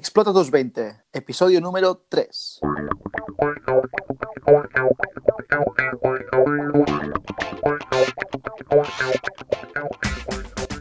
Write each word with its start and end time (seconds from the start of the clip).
Explota 0.00 0.32
220, 0.32 1.02
episodio 1.12 1.60
número 1.60 2.06
3. 2.08 2.60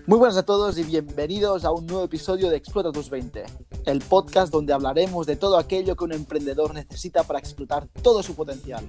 Muy 0.07 0.17
buenas 0.17 0.37
a 0.37 0.43
todos 0.43 0.77
y 0.77 0.83
bienvenidos 0.83 1.65
a 1.65 1.71
un 1.71 1.85
nuevo 1.85 2.05
episodio 2.05 2.49
de 2.49 2.55
Explota 2.55 2.93
tus 2.93 3.09
20, 3.09 3.43
el 3.87 3.99
podcast 3.99 4.53
donde 4.53 4.71
hablaremos 4.71 5.27
de 5.27 5.35
todo 5.35 5.57
aquello 5.57 5.97
que 5.97 6.05
un 6.05 6.13
emprendedor 6.13 6.73
necesita 6.73 7.23
para 7.23 7.39
explotar 7.39 7.89
todo 8.01 8.23
su 8.23 8.35
potencial, 8.37 8.85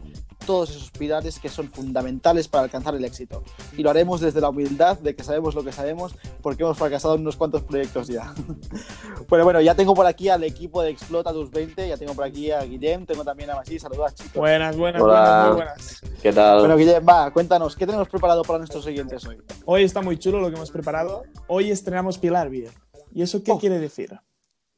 todos 0.51 0.71
esos 0.71 0.91
pilares 0.91 1.39
que 1.39 1.49
son 1.49 1.71
fundamentales 1.71 2.49
para 2.49 2.65
alcanzar 2.65 2.97
el 2.97 3.05
éxito. 3.05 3.45
Y 3.77 3.85
lo 3.85 3.91
haremos 3.91 4.21
desde 4.21 4.41
la 4.41 4.49
humildad 4.49 4.99
de 4.99 5.15
que 5.15 5.23
sabemos 5.23 5.55
lo 5.55 5.63
que 5.63 5.71
sabemos 5.71 6.17
porque 6.43 6.65
hemos 6.65 6.77
fracasado 6.77 7.15
en 7.15 7.21
unos 7.21 7.37
cuantos 7.37 7.63
proyectos 7.63 8.09
ya. 8.09 8.35
bueno, 9.29 9.45
bueno, 9.45 9.61
ya 9.61 9.77
tengo 9.77 9.95
por 9.95 10.07
aquí 10.07 10.29
al 10.29 10.43
equipo 10.43 10.83
de 10.83 10.91
Explota 10.91 11.33
tus 11.33 11.53
20, 11.53 11.87
ya 11.87 11.97
tengo 11.97 12.15
por 12.15 12.25
aquí 12.25 12.51
a 12.51 12.63
Guillem, 12.65 13.07
tengo 13.07 13.23
también 13.23 13.51
a 13.51 13.55
Masí, 13.55 13.79
saludos 13.79 14.13
chicos. 14.17 14.35
Buenas, 14.35 14.77
buenas, 14.77 15.03
Hola. 15.03 15.13
buenas, 15.15 15.47
muy 15.47 15.57
buenas. 15.57 16.01
¿Qué 16.21 16.33
tal? 16.33 16.59
Bueno, 16.59 16.77
Guillem, 16.77 17.07
va, 17.09 17.31
cuéntanos, 17.33 17.77
¿qué 17.77 17.87
tenemos 17.87 18.09
preparado 18.09 18.43
para 18.43 18.59
nuestros 18.59 18.85
siguientes 18.85 19.25
hoy? 19.27 19.39
Hoy 19.67 19.85
está 19.85 20.03
muy 20.03 20.19
chulo 20.19 20.41
lo 20.41 20.49
que 20.51 20.57
hemos 20.57 20.73
preparado. 20.73 21.23
Hoy 21.47 21.71
estrenamos 21.71 22.19
Pilar 22.19 22.51
Beer. 22.51 22.73
¿Y 23.15 23.23
eso 23.23 23.41
qué 23.45 23.53
Oh. 23.53 23.59
quiere 23.61 23.79
decir? 23.79 24.19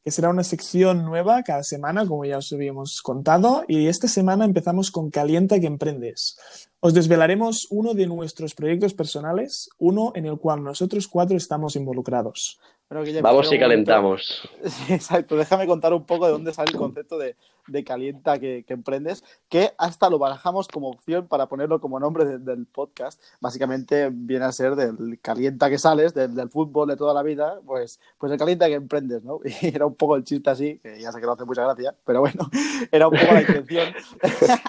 Que 0.05 0.11
será 0.11 0.31
una 0.31 0.43
sección 0.43 1.05
nueva 1.05 1.43
cada 1.43 1.63
semana, 1.63 2.07
como 2.07 2.25
ya 2.25 2.39
os 2.39 2.53
habíamos 2.53 3.03
contado. 3.03 3.65
Y 3.69 3.87
esta 3.87 4.09
semana 4.09 4.45
empezamos 4.45 4.91
con 4.91 5.11
Calienta 5.11 5.61
que 5.61 5.67
emprendes. 5.67 6.37
Os 6.81 6.95
desvelaremos 6.95 7.69
uno 7.71 7.95
de 7.95 8.07
nuestros 8.07 8.55
proyectos 8.55 8.95
personales, 8.95 9.71
uno 9.79 10.13
en 10.17 10.27
el 10.27 10.39
cual 10.39 10.65
nosotros 10.65 11.07
cuatro 11.07 11.37
estamos 11.37 11.77
involucrados. 11.77 12.59
Bueno, 12.91 13.23
Vamos 13.23 13.53
y 13.53 13.59
calentamos. 13.59 14.49
Sí, 14.65 14.93
exacto. 14.93 15.37
Déjame 15.37 15.67
contar 15.67 15.95
un 15.95 16.05
poco 16.05 16.27
de 16.27 16.33
dónde 16.33 16.53
sale 16.53 16.73
el 16.73 16.79
concepto 16.79 17.17
de, 17.19 17.37
de 17.69 17.85
calienta 17.85 18.39
que, 18.39 18.65
que 18.67 18.73
emprendes, 18.75 19.23
que 19.49 19.73
hasta 19.79 20.11
lo 20.11 20.19
barajamos 20.19 20.69
como 20.69 20.89
opción 20.89 21.29
para 21.29 21.47
ponerlo 21.47 21.81
como 21.81 22.01
nombre 22.01 22.25
de- 22.25 22.39
del 22.39 22.67
podcast. 22.67 23.23
Básicamente 23.41 24.11
viene 24.13 24.45
a 24.45 24.53
ser 24.53 24.75
del 24.77 25.19
calienta 25.21 25.71
que 25.71 25.79
sales, 25.79 26.15
del, 26.15 26.35
del 26.35 26.49
fútbol 26.51 26.89
de 26.89 26.97
toda 26.97 27.15
la 27.15 27.23
vida, 27.23 27.61
pues, 27.67 28.01
pues 28.19 28.33
el 28.33 28.39
calienta 28.39 28.67
que 28.67 28.75
emprendes, 28.75 29.23
¿no? 29.23 29.41
Y 29.63 29.69
era 29.75 29.87
un 29.87 29.95
poco 29.95 30.17
el 30.17 30.25
chiste 30.25 30.51
así, 30.51 30.79
que 30.83 31.01
ya 31.01 31.13
sé 31.13 31.21
que 31.21 31.27
no 31.27 31.33
hace 31.33 31.45
mucha 31.45 31.63
gracia, 31.65 31.95
pero 32.05 32.21
bueno, 32.21 32.49
era 32.93 33.09
un 33.09 33.17
poco 33.19 33.33
la 33.33 33.41
intención. 33.43 33.89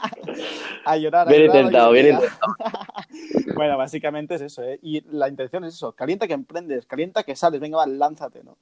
a 0.85 0.97
llorar. 0.97 1.27
a 1.27 1.31
Bien 1.31 1.43
llorar, 1.47 1.57
intentado, 1.65 1.91
bien 1.91 2.05
intentado. 2.15 2.53
Bueno, 3.55 3.77
básicamente 3.77 4.35
es 4.35 4.41
eso, 4.41 4.63
¿eh? 4.63 4.79
Y 4.81 5.01
la 5.15 5.27
intención 5.29 5.63
es 5.63 5.75
eso, 5.75 5.93
calienta 5.93 6.27
que 6.27 6.33
emprendes, 6.33 6.85
calienta 6.85 7.23
que 7.23 7.35
sales, 7.35 7.59
venga, 7.59 7.77
va, 7.77 7.87
lánzate, 7.87 8.43
¿no? 8.43 8.57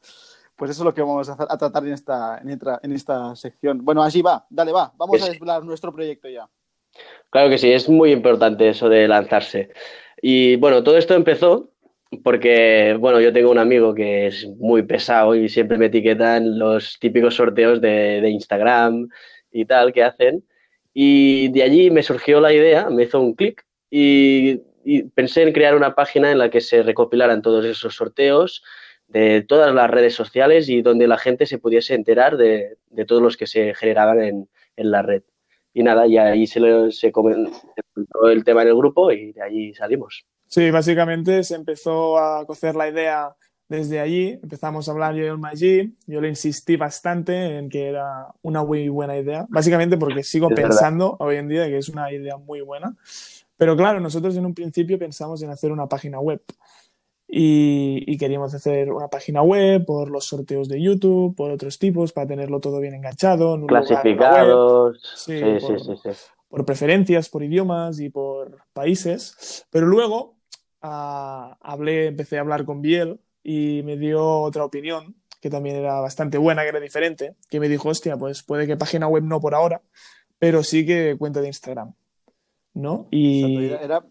Pues 0.55 0.71
eso 0.71 0.81
es 0.81 0.85
lo 0.85 0.94
que 0.94 1.02
vamos 1.02 1.27
a, 1.30 1.33
hacer- 1.33 1.47
a 1.49 1.57
tratar 1.57 1.85
en 1.85 1.94
esta, 1.94 2.38
en, 2.39 2.49
esta, 2.49 2.80
en 2.83 2.91
esta 2.91 3.35
sección. 3.35 3.83
Bueno, 3.83 4.03
allí 4.03 4.21
va, 4.21 4.45
dale, 4.49 4.71
va, 4.71 4.94
vamos 4.95 5.21
a 5.21 5.25
desvelar 5.30 5.63
nuestro 5.63 5.91
proyecto 5.91 6.30
ya. 6.30 6.47
Claro 7.30 7.49
que 7.49 7.57
sí, 7.57 7.71
es 7.71 7.88
muy 7.89 8.11
importante 8.11 8.69
eso 8.69 8.89
de 8.89 9.07
lanzarse. 9.07 9.72
Y 10.22 10.57
bueno, 10.57 10.83
todo 10.83 10.97
esto 10.97 11.16
empezó 11.16 11.72
porque, 12.23 12.95
bueno, 12.99 13.22
yo 13.22 13.31
tengo 13.31 13.49
un 13.49 13.57
amigo 13.57 13.95
que 13.95 14.27
es 14.27 14.45
muy 14.59 14.83
pesado 14.83 15.33
y 15.33 15.47
siempre 15.47 15.77
me 15.77 15.85
etiquetan 15.85 16.59
los 16.59 16.99
típicos 16.99 17.35
sorteos 17.35 17.79
de, 17.79 18.19
de 18.22 18.29
Instagram 18.29 19.07
y 19.52 19.66
tal 19.66 19.94
que 19.94 20.03
hacen. 20.03 20.44
Y 20.94 21.47
de 21.53 21.63
allí 21.63 21.89
me 21.89 22.03
surgió 22.03 22.41
la 22.41 22.52
idea, 22.53 22.89
me 22.89 23.03
hizo 23.03 23.22
un 23.22 23.33
clic 23.33 23.66
y, 23.89 24.61
y 24.83 25.03
pensé 25.03 25.44
en 25.44 25.53
crear 25.53 25.75
una 25.75 25.95
página 25.95 26.31
en 26.33 26.38
la 26.38 26.49
que 26.49 26.59
se 26.59 26.83
recopilaran 26.83 27.41
todos 27.41 27.63
esos 27.63 27.95
sorteos 27.95 28.61
de 29.11 29.41
todas 29.41 29.73
las 29.73 29.89
redes 29.89 30.15
sociales 30.15 30.69
y 30.69 30.81
donde 30.81 31.07
la 31.07 31.17
gente 31.17 31.45
se 31.45 31.57
pudiese 31.57 31.93
enterar 31.95 32.37
de, 32.37 32.77
de 32.89 33.05
todos 33.05 33.21
los 33.21 33.35
que 33.37 33.47
se 33.47 33.73
generaban 33.73 34.21
en, 34.21 34.49
en 34.77 34.91
la 34.91 35.01
red. 35.01 35.23
Y 35.73 35.83
nada, 35.83 36.07
y 36.07 36.17
ahí 36.17 36.47
se, 36.47 36.91
se 36.91 37.11
comentó 37.11 37.51
el 38.29 38.43
tema 38.43 38.61
en 38.63 38.69
el 38.69 38.75
grupo 38.75 39.11
y 39.11 39.31
de 39.33 39.41
allí 39.41 39.73
salimos. 39.73 40.25
Sí, 40.47 40.69
básicamente 40.69 41.44
se 41.44 41.55
empezó 41.55 42.17
a 42.17 42.45
cocer 42.45 42.75
la 42.75 42.89
idea 42.89 43.35
desde 43.69 44.01
allí. 44.01 44.38
Empezamos 44.44 44.88
a 44.88 44.91
hablar 44.91 45.16
yo 45.16 45.23
y 45.23 45.27
el 45.27 45.38
Maggi. 45.38 45.95
Yo 46.07 46.19
le 46.19 46.27
insistí 46.27 46.75
bastante 46.75 47.57
en 47.57 47.69
que 47.69 47.88
era 47.88 48.27
una 48.41 48.63
muy 48.63 48.89
buena 48.89 49.17
idea. 49.17 49.45
Básicamente 49.50 49.97
porque 49.97 50.23
sigo 50.23 50.50
Es 50.50 50.55
verdad. 50.55 50.69
pensando 50.69 51.16
hoy 51.19 51.38
en 51.38 51.47
día 51.47 51.67
que 51.67 51.77
es 51.77 51.88
una 51.88 52.11
idea 52.11 52.35
muy 52.35 52.59
buena. 52.61 52.94
Pero 53.55 53.77
claro, 53.77 54.00
nosotros 54.01 54.35
en 54.35 54.45
un 54.45 54.53
principio 54.53 55.00
pensamos 55.00 55.41
en 55.44 55.51
hacer 55.51 55.71
una 55.71 55.88
página 55.88 56.19
web. 56.19 56.41
Y, 57.34 58.03
y 58.06 58.18
queríamos 58.18 58.53
hacer 58.53 58.92
una 58.92 59.08
página 59.08 59.42
web 59.42 59.86
por 59.86 60.09
los 60.12 60.25
sorteos 60.25 60.68
de 60.68 60.81
YouTube, 60.81 61.34
por 61.34 61.50
otros 61.50 61.80
tipos, 61.80 62.12
para 62.12 62.28
tenerlo 62.28 62.59
todo 62.59 62.81
bien 62.81 62.94
enganchado. 62.94 63.56
En 63.56 63.68
Clasificados. 63.68 65.00
Sí, 65.16 65.40
Sí, 65.40 65.59
sí, 65.59 65.66
por- 65.68 65.80
sí, 65.80 65.94
sí. 66.03 66.09
por 66.50 66.66
preferencias, 66.66 67.30
por 67.30 67.42
idiomas 67.44 68.02
y 68.02 68.09
por 68.09 68.58
países. 68.74 69.66
Pero 69.69 69.88
luego 69.88 70.36
ah, 70.81 71.58
hablé, 71.62 72.08
empecé 72.08 72.38
a 72.38 72.42
hablar 72.42 72.66
con 72.66 72.81
Biel 72.81 73.22
y 73.44 73.81
me 73.86 73.96
dio 73.96 74.42
otra 74.42 74.66
opinión 74.66 75.16
que 75.40 75.50
también 75.50 75.78
era 75.78 76.02
bastante 76.02 76.38
buena, 76.38 76.63
que 76.63 76.69
era 76.69 76.80
diferente, 76.81 77.36
que 77.50 77.59
me 77.59 77.69
dijo, 77.69 77.90
hostia, 77.90 78.18
pues 78.18 78.44
puede 78.44 78.68
que 78.68 78.78
página 78.78 79.08
web 79.08 79.24
no 79.24 79.40
por 79.40 79.56
ahora, 79.56 79.81
pero 80.38 80.63
sí 80.63 80.86
que 80.86 81.16
cuenta 81.18 81.40
de 81.42 81.48
Instagram, 81.48 81.94
¿no? 82.74 83.08
Y 83.09 83.63
Era, 83.72 83.81
era, 83.81 84.06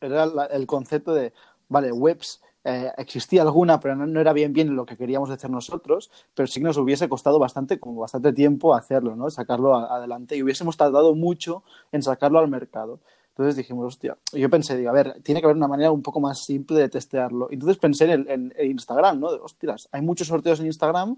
era 0.00 0.26
la- 0.26 0.46
el 0.46 0.66
concepto 0.66 1.14
de, 1.14 1.32
vale, 1.68 1.92
webs, 1.92 2.40
eh, 2.64 2.92
existía 2.96 3.42
alguna, 3.42 3.80
pero 3.80 3.96
no, 3.96 4.20
era 4.20 4.32
bien 4.32 4.52
bien 4.52 4.76
lo 4.76 4.86
que 4.86 4.96
queríamos 4.96 5.30
hacer 5.30 5.50
nosotros, 5.50 6.10
pero 6.34 6.46
sí 6.46 6.60
que 6.60 6.64
nos 6.66 6.76
hubiese 6.76 7.08
costado 7.08 7.38
bastante, 7.38 7.80
como 7.80 8.00
bastante 8.00 8.32
tiempo 8.32 8.74
hacerlo, 8.74 9.16
¿no? 9.16 9.30
Sacarlo 9.30 9.74
adelante 9.74 10.36
y 10.36 10.42
hubiésemos 10.42 10.76
tardado 10.76 11.14
mucho 11.14 11.64
en 11.90 12.02
sacarlo 12.02 12.38
al 12.38 12.48
mercado. 12.48 13.00
Entonces 13.30 13.56
dijimos, 13.56 13.86
hostia, 13.86 14.16
yo 14.32 14.50
pensé, 14.50 14.76
digo, 14.76 14.90
a 14.90 14.92
ver, 14.92 15.20
tiene 15.22 15.40
que 15.40 15.46
haber 15.46 15.56
una 15.56 15.66
manera 15.66 15.90
un 15.90 16.02
poco 16.02 16.20
más 16.20 16.44
simple 16.44 16.78
de 16.78 16.88
testearlo. 16.88 17.48
Entonces 17.50 17.78
pensé 17.78 18.12
en, 18.12 18.52
Instagram, 18.60 19.18
¿no? 19.18 19.28
Hostias, 19.28 19.88
hay 19.90 20.02
muchos 20.02 20.28
sorteos 20.28 20.60
en 20.60 20.66
Instagram, 20.66 21.16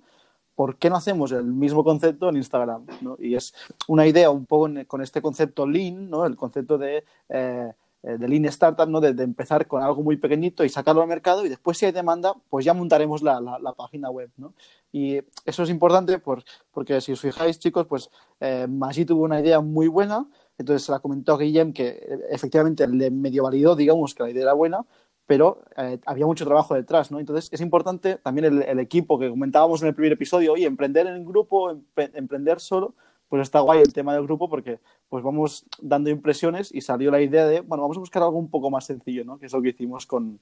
¿por 0.55 0.76
qué 0.76 0.88
no 0.88 0.97
hacemos 0.97 1.32
el 1.32 1.44
mismo 1.44 1.82
concepto 1.82 2.28
en 2.28 2.37
Instagram? 2.37 2.87
¿no? 3.00 3.16
Y 3.19 3.34
es 3.34 3.53
una 3.88 4.06
idea 4.06 4.31
un 4.31 4.47
poco 4.47 4.71
con 4.87 5.03
este 5.03 5.21
concepto 5.21 5.66
Lean, 5.66 6.09
¿no? 6.09 6.25
El 6.25 6.37
concepto 6.37 6.78
de, 6.78 7.05
eh, 7.28 7.72
de 8.19 8.29
Lean 8.29 8.45
Startup, 8.47 8.89
¿no? 8.89 9.01
De, 9.01 9.15
de 9.15 9.23
empezar 9.25 9.67
con 9.67 9.83
algo 9.83 10.03
muy 10.03 10.17
pequeñito 10.17 10.65
y 10.65 10.69
sacarlo 10.69 11.03
al 11.03 11.09
mercado 11.09 11.45
y 11.45 11.49
después 11.49 11.79
si 11.79 11.87
hay 11.87 11.93
demanda, 11.93 12.35
pues 12.51 12.65
ya 12.65 12.75
montaremos 12.75 13.23
la, 13.23 13.41
la- 13.41 13.59
la 13.59 13.73
página 13.73 14.11
web, 14.11 14.31
¿no? 14.37 14.55
Y 14.93 15.21
eso 15.45 15.63
es 15.63 15.71
importante 15.71 16.19
por- 16.19 16.45
porque 16.73 17.01
si 17.01 17.13
os 17.13 17.21
fijáis, 17.21 17.59
chicos, 17.59 17.87
pues 17.87 18.11
eh, 18.41 18.67
Maggi 18.69 19.05
tuvo 19.05 19.25
una 19.25 19.41
idea 19.41 19.61
muy 19.61 19.89
buena, 19.89 20.27
entonces 20.59 20.85
se 20.87 20.93
la 20.93 21.01
comentó 21.01 21.35
a 21.35 21.39
Guillem 21.39 21.73
que 21.73 21.89
eh, 21.89 22.19
efectivamente 22.31 22.87
le 22.87 23.11
medio 23.11 23.43
validó, 23.45 23.75
digamos, 23.77 24.15
que 24.15 24.23
la 24.23 24.31
idea 24.31 24.43
era 24.43 24.53
buena, 24.53 24.85
pero 25.27 25.63
eh, 25.77 25.99
había 26.07 26.27
mucho 26.27 26.45
trabajo 26.45 26.75
detrás, 26.75 27.11
¿no? 27.11 27.19
Entonces 27.19 27.49
es 27.53 27.61
importante 27.61 28.17
también 28.17 28.45
el, 28.45 28.63
el 28.63 28.79
equipo 28.79 29.19
que 29.19 29.31
comentábamos 29.31 29.81
en 29.83 29.89
el 29.89 29.95
primer 29.95 30.13
episodio, 30.13 30.53
oye, 30.53 30.67
emprender 30.67 31.07
en 31.07 31.25
grupo, 31.25 31.71
empre- 31.73 32.11
emprender 32.15 32.61
solo, 32.61 32.95
pues 33.29 33.43
está 33.43 33.61
guay 33.61 33.81
el 33.81 33.93
tema 33.93 34.15
del 34.15 34.25
grupo 34.25 34.49
porque 34.49 34.81
pues 35.09 35.25
vamos 35.25 35.67
dando 35.81 36.11
impresiones 36.11 36.73
y 36.75 36.81
salió 36.81 37.11
la 37.11 37.21
idea 37.21 37.47
de, 37.47 37.61
bueno, 37.61 37.83
vamos 37.83 37.97
a 37.97 38.01
buscar 38.01 38.23
algo 38.23 38.39
un 38.39 38.51
poco 38.51 38.71
más 38.71 38.85
sencillo, 38.87 39.25
¿no? 39.25 39.39
Que 39.39 39.47
es 39.47 39.53
lo 39.53 39.62
que 39.62 39.71
hicimos 39.71 40.07
con, 40.07 40.39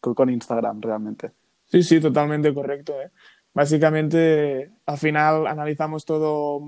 con, 0.00 0.30
Instagram 0.30 0.80
realmente. 0.80 1.32
Sí, 1.66 1.82
sí, 1.82 2.00
totalmente 2.00 2.52
correcto. 2.54 2.92
¿eh? 3.00 3.10
Básicamente, 3.56 4.70
al 4.84 4.98
final 4.98 5.46
analizamos 5.46 6.04
todo 6.04 6.60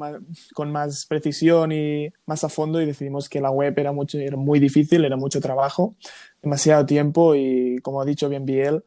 con 0.55 0.73
más 0.73 1.05
precisión 1.05 1.71
y 1.71 2.11
más 2.25 2.45
a 2.45 2.49
fondo 2.49 2.81
y 2.81 2.87
decidimos 2.87 3.29
que 3.29 3.43
la 3.43 3.51
web 3.51 3.75
era, 3.79 3.93
mucho, 3.93 4.19
era 4.19 4.39
muy 4.39 4.59
difícil, 4.59 5.05
era 5.05 5.17
mucho 5.17 5.39
trabajo, 5.41 5.97
demasiado 6.43 6.87
tiempo 6.87 7.35
y, 7.35 7.79
como 7.83 8.01
ha 8.01 8.07
dicho 8.07 8.31
bien 8.31 8.47
Biel, 8.47 8.83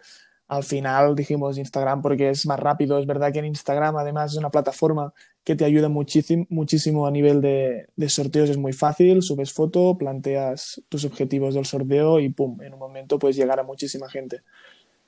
al 0.51 0.63
final 0.63 1.16
dijimos 1.16 1.57
Instagram 1.57 2.01
porque 2.01 2.29
es 2.29 2.45
más 2.45 2.59
rápido. 2.59 3.00
Es 3.00 3.06
verdad 3.06 3.31
que 3.31 3.39
en 3.39 3.45
Instagram 3.45 3.95
además 3.95 4.34
es 4.34 4.38
una 4.38 4.50
plataforma 4.50 5.13
que 5.45 5.56
te 5.56 5.63
ayuda 5.63 5.88
muchísimo, 5.88 6.45
muchísimo 6.50 7.07
a 7.07 7.12
nivel 7.12 7.39
de, 7.39 7.88
de 7.95 8.09
sorteos, 8.09 8.50
es 8.50 8.57
muy 8.57 8.74
fácil, 8.74 9.21
subes 9.24 9.53
foto, 9.53 9.98
planteas 9.98 10.81
tus 10.89 11.06
objetivos 11.06 11.56
del 11.56 11.65
sorteo 11.65 12.19
y 12.19 12.27
pum, 12.30 12.62
en 12.62 12.74
un 12.74 12.80
momento 12.80 13.18
puedes 13.18 13.38
llegar 13.38 13.62
a 13.62 13.63
muchísima 13.63 14.09
gente. 14.09 14.42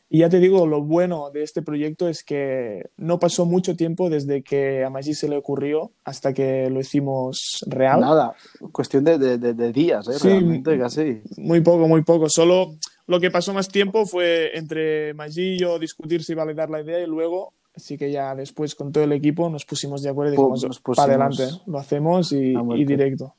Y 0.09 0.19
ya 0.19 0.29
te 0.29 0.39
digo, 0.39 0.65
lo 0.65 0.81
bueno 0.81 1.29
de 1.31 1.43
este 1.43 1.61
proyecto 1.61 2.07
es 2.07 2.23
que 2.23 2.85
no 2.97 3.19
pasó 3.19 3.45
mucho 3.45 3.75
tiempo 3.75 4.09
desde 4.09 4.43
que 4.43 4.83
a 4.85 4.89
Maggi 4.89 5.13
se 5.13 5.27
le 5.27 5.35
ocurrió 5.35 5.91
hasta 6.05 6.33
que 6.33 6.69
lo 6.69 6.79
hicimos 6.79 7.65
real. 7.67 7.99
Nada, 7.99 8.33
cuestión 8.71 9.03
de, 9.03 9.17
de, 9.17 9.37
de- 9.39 9.53
de 9.55 9.71
días, 9.73 10.07
¿eh? 10.07 10.19
Sí. 10.19 10.27
Realmente, 10.29 10.77
casi. 10.79 11.21
Muy 11.37 11.61
poco, 11.61 11.87
muy 11.87 12.03
poco. 12.03 12.29
Solo 12.29 12.75
lo 13.07 13.19
que 13.19 13.31
pasó 13.31 13.53
más 13.53 13.69
tiempo 13.69 14.05
fue 14.05 14.57
entre 14.57 15.13
Maggi 15.13 15.55
y 15.55 15.59
yo 15.59 15.79
discutir 15.79 16.23
si 16.23 16.33
validar 16.33 16.69
la 16.69 16.81
idea 16.81 16.99
y 16.99 17.07
luego, 17.07 17.53
sí 17.75 17.97
que 17.97 18.11
ya 18.11 18.35
después 18.35 18.75
con 18.75 18.91
todo 18.91 19.03
el 19.03 19.11
equipo 19.11 19.49
nos 19.49 19.65
pusimos 19.65 20.01
de 20.03 20.09
acuerdo 20.09 20.33
y 20.33 20.37
dijimos, 20.37 20.63
nos 20.63 20.79
pusimos 20.79 20.97
para 21.07 21.15
adelante, 21.15 21.61
lo 21.65 21.77
hacemos 21.77 22.31
y, 22.31 22.55
directo. 22.85 23.35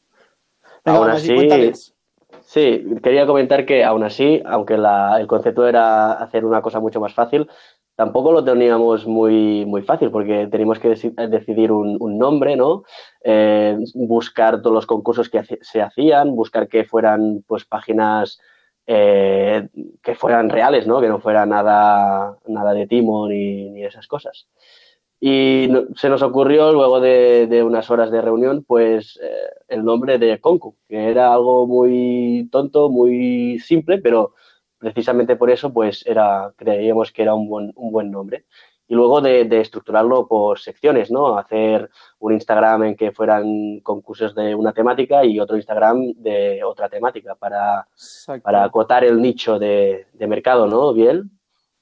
Venga, 0.84 0.98
Aún 0.98 1.10
así- 1.10 1.34
cuéntales. 1.34 1.94
Sí, 2.42 2.84
quería 3.02 3.26
comentar 3.26 3.64
que 3.64 3.84
aún 3.84 4.02
así, 4.02 4.42
aunque 4.44 4.76
la- 4.76 5.18
el 5.18 5.26
concepto 5.26 5.66
era 5.66 6.12
hacer 6.12 6.44
una 6.44 6.60
cosa 6.60 6.78
mucho 6.78 7.00
más 7.00 7.14
fácil, 7.14 7.48
tampoco 7.96 8.32
lo 8.32 8.44
teníamos 8.44 9.06
muy, 9.06 9.64
muy 9.64 9.82
fácil 9.82 10.10
porque 10.10 10.48
teníamos 10.50 10.78
que 10.78 10.88
decidir 10.88 11.72
un, 11.72 12.18
nombre, 12.18 12.56
¿no? 12.56 12.82
Eh, 13.22 13.78
buscar 13.94 14.60
todos 14.60 14.74
los 14.74 14.86
concursos 14.86 15.30
que 15.30 15.42
se 15.60 15.80
hacían, 15.80 16.34
buscar 16.34 16.68
que 16.68 16.84
fueran 16.84 17.44
pues 17.46 17.64
páginas 17.64 18.40
eh, 18.86 19.68
que 20.02 20.14
fueran 20.14 20.50
reales, 20.50 20.86
¿no? 20.86 21.00
Que 21.00 21.08
no 21.08 21.20
fuera 21.20 21.46
nada, 21.46 22.38
nada 22.46 22.74
de 22.74 22.86
timo 22.86 23.28
ni, 23.28 23.70
ni 23.70 23.84
esas 23.84 24.06
cosas. 24.06 24.46
Y 25.26 25.70
se 25.96 26.10
nos 26.10 26.20
ocurrió 26.20 26.70
luego 26.72 27.00
de, 27.00 27.62
unas 27.64 27.90
horas 27.90 28.10
de 28.10 28.20
reunión, 28.20 28.62
pues 28.62 29.18
eh, 29.22 29.32
el 29.68 29.82
nombre 29.82 30.18
de 30.18 30.38
Concu, 30.38 30.76
que 30.86 31.08
era 31.08 31.32
algo 31.32 31.66
muy 31.66 32.46
tonto, 32.52 32.90
muy 32.90 33.58
simple, 33.58 33.98
pero 33.98 34.34
precisamente 34.76 35.36
por 35.36 35.50
eso, 35.50 35.72
pues 35.72 36.04
era, 36.06 36.52
creíamos 36.56 37.10
que 37.10 37.22
era 37.22 37.34
un 37.34 37.48
buen, 37.48 37.72
un 37.74 37.90
buen 37.90 38.10
nombre. 38.10 38.44
Y 38.86 38.94
luego 38.94 39.20
de, 39.20 39.48
estructurarlo 39.60 40.26
por 40.28 40.58
secciones, 40.58 41.10
¿no? 41.10 41.38
Hacer 41.38 41.90
un 42.18 42.34
Instagram 42.34 42.84
en 42.84 42.96
que 42.96 43.12
fueran 43.12 43.80
concursos 43.80 44.34
de 44.34 44.54
una 44.54 44.72
temática 44.72 45.24
y 45.24 45.40
otro 45.40 45.56
Instagram 45.56 46.12
de 46.16 46.62
otra 46.62 46.88
temática 46.88 47.34
para, 47.34 47.88
para 48.42 48.64
acotar 48.64 49.04
el 49.04 49.22
nicho 49.22 49.58
de, 49.58 50.06
de 50.12 50.26
mercado, 50.26 50.66
¿no, 50.66 50.92
Biel? 50.92 51.30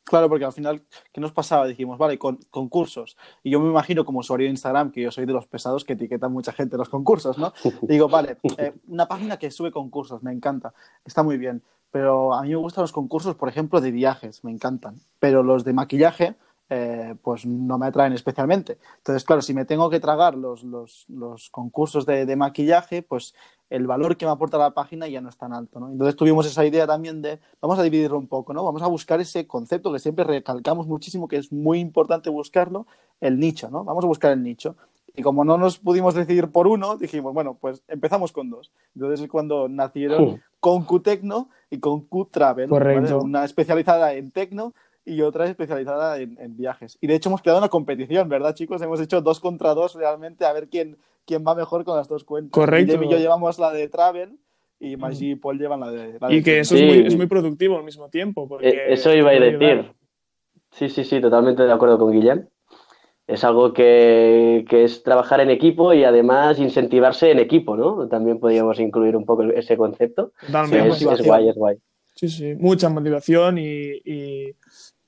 Claro, 0.04 0.28
porque 0.28 0.44
al 0.44 0.52
final, 0.52 0.82
¿qué 1.12 1.20
nos 1.20 1.32
pasaba? 1.32 1.66
Dijimos, 1.66 1.96
vale, 1.96 2.18
con, 2.18 2.38
concursos. 2.50 3.16
Y 3.42 3.50
yo 3.50 3.60
me 3.60 3.70
imagino 3.70 4.04
como 4.04 4.18
usuario 4.18 4.46
de 4.46 4.50
Instagram, 4.50 4.90
que 4.90 5.00
yo 5.00 5.10
soy 5.12 5.26
de 5.26 5.32
los 5.32 5.46
pesados 5.46 5.84
que 5.84 5.92
etiquetan 5.92 6.32
mucha 6.32 6.52
gente 6.52 6.76
los 6.76 6.88
concursos, 6.88 7.38
¿no? 7.38 7.52
digo, 7.82 8.08
vale, 8.08 8.36
eh, 8.58 8.74
una 8.88 9.06
página 9.06 9.38
que 9.38 9.50
sube 9.50 9.70
concursos, 9.70 10.22
me 10.22 10.32
encanta, 10.32 10.74
está 11.04 11.22
muy 11.22 11.38
bien. 11.38 11.62
Pero 11.90 12.34
a 12.34 12.42
mí 12.42 12.48
me 12.48 12.56
gustan 12.56 12.82
los 12.82 12.92
concursos, 12.92 13.36
por 13.36 13.48
ejemplo, 13.48 13.80
de 13.80 13.90
viajes, 13.90 14.42
me 14.44 14.50
encantan. 14.50 15.00
Pero 15.20 15.42
los 15.42 15.62
de 15.62 15.72
maquillaje, 15.72 16.36
eh, 16.74 17.16
pues 17.22 17.44
no 17.44 17.76
me 17.76 17.84
atraen 17.84 18.14
especialmente. 18.14 18.78
Entonces, 18.96 19.24
claro, 19.24 19.42
si 19.42 19.52
me 19.52 19.66
tengo 19.66 19.90
que 19.90 20.00
tragar 20.00 20.34
los, 20.34 20.64
los, 20.64 21.04
los 21.06 21.50
concursos 21.50 22.06
de, 22.06 22.24
de, 22.24 22.34
maquillaje, 22.34 23.02
pues 23.02 23.34
el 23.68 23.86
valor 23.86 24.16
que 24.16 24.24
me 24.24 24.32
aporta 24.32 24.56
la 24.56 24.70
página 24.70 25.06
ya 25.06 25.20
no 25.20 25.28
es 25.28 25.36
tan 25.36 25.52
alto, 25.52 25.80
¿no? 25.80 25.90
Entonces 25.90 26.16
tuvimos 26.16 26.46
esa 26.46 26.64
idea 26.64 26.86
también 26.86 27.20
de, 27.20 27.40
vamos 27.60 27.78
a 27.78 27.82
dividirlo 27.82 28.16
un 28.16 28.26
poco, 28.26 28.54
¿no? 28.54 28.64
Vamos 28.64 28.80
a 28.80 28.86
buscar 28.86 29.20
ese 29.20 29.46
concepto 29.46 29.92
que 29.92 29.98
siempre 29.98 30.24
recalcamos 30.24 30.86
muchísimo, 30.86 31.28
que 31.28 31.36
es 31.36 31.52
muy 31.52 31.78
importante 31.78 32.30
buscarlo, 32.30 32.86
el 33.20 33.38
nicho, 33.38 33.68
¿no? 33.68 33.84
Vamos 33.84 34.04
a 34.04 34.06
buscar 34.06 34.32
el 34.32 34.42
nicho. 34.42 34.74
Y 35.14 35.20
como 35.20 35.44
no 35.44 35.58
nos 35.58 35.76
pudimos 35.76 36.14
decidir 36.14 36.48
por 36.48 36.66
uno, 36.66 36.96
dijimos, 36.96 37.34
bueno, 37.34 37.58
pues 37.60 37.82
empezamos 37.86 38.32
con 38.32 38.48
dos. 38.48 38.72
Entonces 38.94 39.20
es 39.20 39.28
cuando 39.28 39.68
nacieron 39.68 40.40
con 40.58 40.84
Q 40.84 41.00
Tecno 41.00 41.48
y 41.68 41.80
con 41.80 42.00
Q 42.06 42.28
Travel. 42.30 42.72
Una 42.72 43.44
especializada 43.44 44.14
en 44.14 44.30
Tecno 44.30 44.72
y 45.04 45.22
otra 45.22 45.46
especializada 45.46 46.18
en, 46.18 46.56
viajes. 46.56 46.96
Y 47.00 47.06
de 47.06 47.14
hecho 47.14 47.28
hemos 47.28 47.42
creado 47.42 47.58
una 47.58 47.68
competición, 47.68 48.28
¿verdad, 48.28 48.54
chicos? 48.54 48.80
Hemos 48.82 49.00
hecho 49.00 49.20
dos 49.20 49.40
contra 49.40 49.74
dos 49.74 49.94
realmente 49.94 50.44
a 50.44 50.52
ver 50.52 50.68
quién, 50.68 50.96
quién 51.26 51.44
va 51.46 51.54
mejor 51.54 51.84
con 51.84 51.96
las 51.96 52.08
dos 52.08 52.24
cuentas. 52.24 52.52
Correcto. 52.52 53.02
y 53.02 53.10
yo 53.10 53.18
llevamos 53.18 53.58
la 53.58 53.72
de 53.72 53.88
Travel 53.88 54.38
y 54.78 54.96
Maggi 54.96 55.32
y 55.32 55.36
Paul 55.36 55.58
llevan 55.58 55.80
la 55.80 55.90
de. 55.90 56.18
y 56.30 56.42
que 56.42 56.60
eso 56.60 56.74
es, 56.74 56.82
muy, 56.82 57.06
es, 57.06 57.16
muy, 57.16 57.26
productivo 57.26 57.76
al 57.76 57.84
mismo 57.84 58.08
tiempo. 58.08 58.48
Porque 58.48 58.68
e, 58.68 58.92
eso 58.92 59.14
iba 59.14 59.30
a 59.30 59.34
decir. 59.34 59.92
Sí, 60.72 60.88
sí, 60.88 61.04
sí, 61.04 61.20
totalmente 61.20 61.62
de 61.62 61.72
acuerdo 61.72 61.98
con 61.98 62.12
Guillem. 62.12 62.48
Es 63.26 63.44
algo 63.44 63.72
que, 63.72 64.64
que, 64.68 64.84
es 64.84 65.02
trabajar 65.02 65.40
en 65.40 65.50
equipo 65.50 65.92
y 65.92 66.02
además 66.04 66.58
incentivarse 66.58 67.30
en 67.30 67.38
equipo, 67.38 67.76
¿no? 67.76 68.08
También 68.08 68.40
podríamos 68.40 68.80
incluir 68.80 69.16
un 69.16 69.24
poco 69.24 69.44
ese 69.44 69.76
concepto. 69.76 70.32
Totalmente. 70.44 70.88
Es, 70.88 71.02
es, 71.02 71.24
guay, 71.24 71.48
es 71.48 71.54
guay. 71.54 71.76
Sí, 72.16 72.28
sí, 72.28 72.54
mucha 72.56 72.88
motivación 72.88 73.58
y, 73.58 74.00
y 74.04 74.54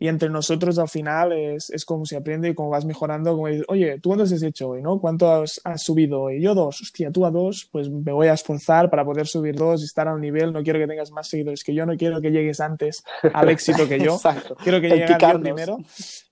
y 0.04 0.08
entre 0.08 0.28
nosotros 0.28 0.78
al 0.78 0.90
final 0.90 1.32
es, 1.32 1.70
es 1.70 1.86
como 1.86 2.04
se 2.04 2.14
aprende 2.14 2.50
y 2.50 2.54
como 2.54 2.68
vas 2.68 2.84
mejorando, 2.84 3.32
como 3.32 3.48
dices, 3.48 3.64
oye, 3.68 3.98
¿tú 4.00 4.10
cuántos 4.10 4.30
has 4.32 4.42
hecho 4.42 4.68
hoy? 4.68 4.82
¿no? 4.82 5.00
¿Cuánto 5.00 5.32
has, 5.32 5.62
has, 5.64 5.82
subido 5.82 6.24
hoy? 6.24 6.42
Yo 6.42 6.54
dos, 6.54 6.82
hostia, 6.82 7.10
tú 7.10 7.24
a 7.24 7.30
dos, 7.30 7.70
pues 7.72 7.88
me 7.88 8.12
voy 8.12 8.26
a 8.26 8.34
esforzar 8.34 8.90
para 8.90 9.02
poder 9.02 9.26
subir 9.26 9.54
dos 9.54 9.80
y 9.80 9.84
estar 9.84 10.06
a 10.06 10.12
un 10.12 10.20
nivel, 10.20 10.52
no 10.52 10.62
quiero 10.62 10.78
que 10.78 10.86
tengas 10.86 11.10
más 11.10 11.26
seguidores 11.28 11.64
que 11.64 11.74
yo, 11.74 11.86
no 11.86 11.96
quiero 11.96 12.20
que 12.20 12.30
llegues 12.30 12.60
antes 12.60 13.02
al 13.32 13.48
éxito 13.48 13.88
que 13.88 13.98
yo, 13.98 14.20
quiero 14.62 14.78
que 14.82 14.90
llegues 14.90 15.16
primero. 15.40 15.78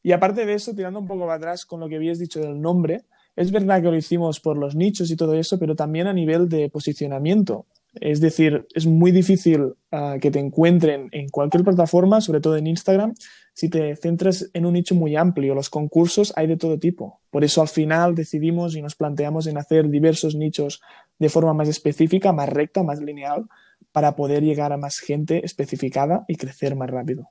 Y 0.02 0.12
aparte 0.12 0.44
de 0.44 0.52
eso, 0.52 0.74
tirando 0.74 0.98
un 0.98 1.06
poco 1.06 1.22
para 1.22 1.36
atrás 1.36 1.64
con 1.64 1.80
lo 1.80 1.88
que 1.88 1.96
habías 1.96 2.18
dicho 2.18 2.40
del 2.40 2.60
nombre, 2.60 3.06
es 3.36 3.50
verdad 3.52 3.80
que 3.80 3.88
lo 3.88 3.96
hicimos 3.96 4.38
por 4.40 4.58
los 4.58 4.74
nichos 4.74 5.10
y 5.10 5.16
todo 5.16 5.32
eso, 5.32 5.58
pero 5.58 5.74
también 5.74 6.08
a 6.08 6.12
nivel 6.12 6.46
de 6.50 6.68
posicionamiento. 6.68 7.64
Es 7.94 8.20
decir, 8.20 8.66
es 8.74 8.86
muy 8.86 9.10
difícil 9.10 9.62
uh, 9.62 10.18
que 10.20 10.30
te 10.30 10.38
encuentren 10.38 11.08
en 11.12 11.28
cualquier 11.28 11.62
plataforma, 11.62 12.20
sobre 12.20 12.40
todo 12.40 12.56
en 12.56 12.66
Instagram, 12.66 13.14
si 13.54 13.68
te 13.68 13.94
centras 13.96 14.50
en 14.54 14.64
un 14.64 14.72
nicho 14.72 14.94
muy 14.94 15.16
amplio. 15.16 15.54
Los 15.54 15.68
concursos 15.68 16.32
hay 16.36 16.46
de 16.46 16.56
todo 16.56 16.78
tipo. 16.78 17.20
Por 17.30 17.44
eso 17.44 17.60
al 17.60 17.68
final 17.68 18.14
decidimos 18.14 18.76
y 18.76 18.82
nos 18.82 18.94
planteamos 18.94 19.46
en 19.46 19.58
hacer 19.58 19.88
diversos 19.90 20.34
nichos 20.34 20.80
de 21.18 21.28
forma 21.28 21.52
más 21.52 21.68
específica, 21.68 22.32
más 22.32 22.48
recta, 22.48 22.82
más 22.82 23.00
lineal, 23.00 23.44
para 23.92 24.16
poder 24.16 24.42
llegar 24.42 24.72
a 24.72 24.78
más 24.78 24.98
gente 24.98 25.44
especificada 25.44 26.24
y 26.28 26.36
crecer 26.36 26.74
más 26.76 26.88
rápido. 26.88 27.28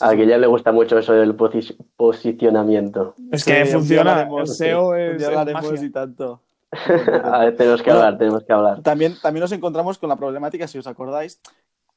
A 0.00 0.14
ya 0.14 0.38
le 0.38 0.46
gusta 0.46 0.70
mucho 0.70 0.98
eso 0.98 1.14
del 1.14 1.34
posicionamiento. 1.34 3.14
Es 3.32 3.44
que 3.44 3.64
funciona. 3.66 4.28
El 4.38 4.46
SEO 4.46 4.94
es, 4.94 5.22
es 5.22 5.82
y 5.82 5.90
tanto. 5.90 6.42
a 7.24 7.38
ver, 7.38 7.56
tenemos 7.56 7.82
que 7.82 7.90
hablar, 7.90 8.18
tenemos 8.18 8.44
que 8.44 8.52
hablar. 8.52 8.82
También, 8.82 9.14
también 9.20 9.42
nos 9.42 9.52
encontramos 9.52 9.98
con 9.98 10.08
la 10.08 10.16
problemática, 10.16 10.68
si 10.68 10.78
os 10.78 10.86
acordáis, 10.86 11.40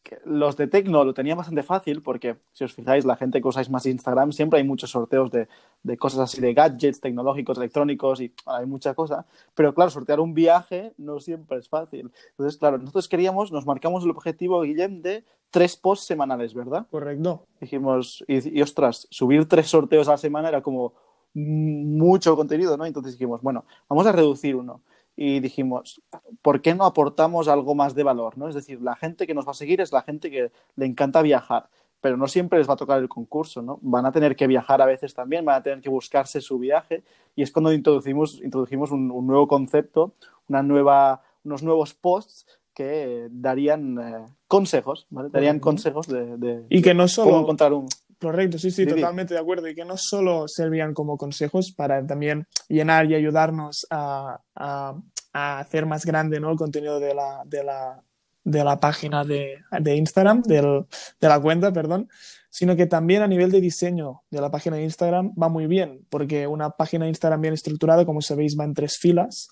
que 0.03 0.19
los 0.25 0.57
de 0.57 0.67
Tecno 0.67 1.03
lo 1.03 1.13
tenían 1.13 1.37
bastante 1.37 1.63
fácil 1.63 2.01
porque, 2.01 2.37
si 2.53 2.63
os 2.63 2.73
fijáis, 2.73 3.05
la 3.05 3.15
gente 3.15 3.41
que 3.41 3.47
usáis 3.47 3.69
más 3.69 3.85
Instagram, 3.85 4.31
siempre 4.31 4.59
hay 4.59 4.65
muchos 4.65 4.91
sorteos 4.91 5.29
de, 5.29 5.47
de 5.83 5.97
cosas 5.97 6.21
así, 6.21 6.41
de 6.41 6.53
gadgets 6.53 7.01
tecnológicos, 7.01 7.57
electrónicos 7.57 8.21
y 8.21 8.33
hay 8.45 8.65
mucha 8.65 8.93
cosa. 8.93 9.25
Pero 9.53 9.73
claro, 9.73 9.91
sortear 9.91 10.19
un 10.19 10.33
viaje 10.33 10.93
no 10.97 11.19
siempre 11.19 11.57
es 11.59 11.69
fácil. 11.69 12.11
Entonces, 12.31 12.57
claro, 12.57 12.77
nosotros 12.77 13.07
queríamos, 13.07 13.51
nos 13.51 13.65
marcamos 13.65 14.03
el 14.03 14.11
objetivo, 14.11 14.61
Guillem, 14.61 15.01
de 15.01 15.23
tres 15.51 15.75
posts 15.75 16.07
semanales, 16.07 16.53
¿verdad? 16.53 16.87
Correcto. 16.89 17.45
Dijimos, 17.59 18.23
y, 18.27 18.57
y 18.57 18.61
ostras, 18.61 19.07
subir 19.11 19.47
tres 19.47 19.67
sorteos 19.67 20.07
a 20.07 20.11
la 20.11 20.17
semana 20.17 20.47
era 20.47 20.61
como 20.61 20.93
mucho 21.33 22.35
contenido, 22.35 22.77
¿no? 22.77 22.85
Entonces 22.85 23.13
dijimos, 23.13 23.41
bueno, 23.41 23.65
vamos 23.87 24.05
a 24.05 24.11
reducir 24.11 24.55
uno. 24.55 24.81
Y 25.15 25.39
dijimos, 25.39 26.01
¿por 26.41 26.61
qué 26.61 26.73
no 26.73 26.85
aportamos 26.85 27.47
algo 27.47 27.75
más 27.75 27.93
de 27.95 28.03
valor? 28.03 28.37
¿no? 28.37 28.47
Es 28.47 28.55
decir, 28.55 28.81
la 28.81 28.95
gente 28.95 29.27
que 29.27 29.33
nos 29.33 29.45
va 29.45 29.51
a 29.51 29.55
seguir 29.55 29.81
es 29.81 29.91
la 29.91 30.01
gente 30.01 30.31
que 30.31 30.51
le 30.75 30.85
encanta 30.85 31.21
viajar, 31.21 31.69
pero 31.99 32.17
no 32.17 32.27
siempre 32.27 32.59
les 32.59 32.67
va 32.67 32.73
a 32.73 32.77
tocar 32.77 32.99
el 32.99 33.07
concurso, 33.07 33.61
¿no? 33.61 33.77
Van 33.81 34.05
a 34.05 34.11
tener 34.11 34.35
que 34.35 34.47
viajar 34.47 34.81
a 34.81 34.85
veces 34.85 35.13
también, 35.13 35.45
van 35.45 35.57
a 35.57 35.63
tener 35.63 35.81
que 35.81 35.89
buscarse 35.89 36.41
su 36.41 36.57
viaje, 36.57 37.03
y 37.35 37.43
es 37.43 37.51
cuando 37.51 37.71
introducimos, 37.71 38.41
introducimos 38.43 38.91
un, 38.91 39.07
nuevo 39.07 39.47
concepto, 39.47 40.13
una 40.49 40.63
nueva, 40.63 41.21
unos 41.43 41.61
nuevos 41.61 41.93
posts 41.93 42.47
que 42.73 43.27
darían 43.29 43.99
eh, 43.99 44.25
consejos, 44.47 45.05
¿vale? 45.11 45.29
Darían 45.29 45.59
consejos 45.59 46.07
de, 46.07 46.65
y 46.69 46.81
que 46.81 46.95
no 46.95 47.07
solo 47.07 47.29
cómo 47.29 47.41
encontrar 47.41 47.73
un 47.73 47.87
Correcto, 48.21 48.59
sí, 48.59 48.69
sí, 48.69 48.85
totalmente 48.85 49.33
de 49.33 49.39
acuerdo. 49.39 49.67
Y 49.67 49.73
que 49.73 49.83
no 49.83 49.97
solo 49.97 50.47
servían 50.47 50.93
como 50.93 51.17
consejos 51.17 51.71
para 51.71 52.05
también 52.05 52.45
llenar 52.69 53.09
y 53.09 53.15
ayudarnos 53.15 53.87
a, 53.89 54.39
a, 54.55 54.95
a 55.33 55.59
hacer 55.59 55.87
más 55.87 56.05
grande 56.05 56.39
¿no? 56.39 56.51
el 56.51 56.57
contenido 56.57 56.99
de 56.99 57.15
la, 57.15 57.41
de 57.45 57.63
la, 57.63 58.03
de 58.43 58.63
la 58.63 58.79
página 58.79 59.23
de, 59.23 59.57
de 59.79 59.95
Instagram, 59.95 60.43
del, 60.43 60.85
de 61.19 61.27
la 61.27 61.39
cuenta, 61.39 61.73
perdón, 61.73 62.09
sino 62.51 62.75
que 62.75 62.85
también 62.85 63.23
a 63.23 63.27
nivel 63.27 63.49
de 63.49 63.61
diseño 63.61 64.21
de 64.29 64.41
la 64.41 64.51
página 64.51 64.75
de 64.75 64.83
Instagram 64.83 65.33
va 65.41 65.49
muy 65.49 65.65
bien, 65.65 66.05
porque 66.09 66.45
una 66.45 66.71
página 66.71 67.05
de 67.05 67.09
Instagram 67.09 67.41
bien 67.41 67.53
estructurada, 67.55 68.05
como 68.05 68.21
sabéis, 68.21 68.55
va 68.59 68.65
en 68.65 68.75
tres 68.75 68.97
filas 68.99 69.49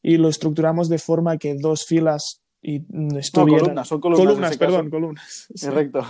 y 0.00 0.16
lo 0.16 0.28
estructuramos 0.28 0.88
de 0.88 0.98
forma 0.98 1.38
que 1.38 1.54
dos 1.54 1.86
filas 1.86 2.41
y 2.62 2.80
columnas, 3.32 3.88
son 3.88 4.00
columnas. 4.00 4.24
Columnas, 4.24 4.56
perdón, 4.56 4.88
columnas. 4.88 5.48
Correcto. 5.60 6.06